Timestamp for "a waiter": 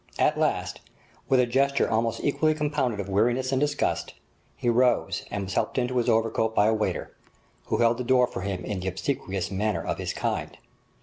6.65-7.13